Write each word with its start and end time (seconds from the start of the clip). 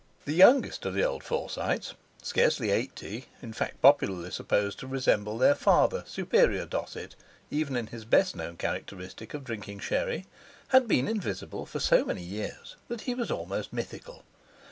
The 0.25 0.33
youngest 0.33 0.83
of 0.87 0.95
the 0.95 1.03
old 1.05 1.23
Forsytes—scarcely 1.23 2.71
eighty, 2.71 3.27
in 3.39 3.53
fact 3.53 3.83
popularly 3.83 4.31
supposed 4.31 4.79
to 4.79 4.87
resemble 4.87 5.37
their 5.37 5.53
father, 5.53 6.03
"Superior 6.07 6.65
Dosset," 6.65 7.13
even 7.51 7.75
in 7.75 7.85
his 7.85 8.03
best 8.03 8.35
known 8.35 8.57
characteristic 8.57 9.35
of 9.35 9.43
drinking 9.43 9.77
Sherry—had 9.81 10.87
been 10.87 11.07
invisible 11.07 11.67
for 11.67 11.79
so 11.79 12.03
many 12.03 12.23
years 12.23 12.77
that 12.87 13.01
he 13.01 13.13
was 13.13 13.29
almost 13.29 13.71
mythical. 13.71 14.23